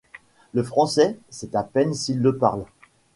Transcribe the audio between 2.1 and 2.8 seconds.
le parle.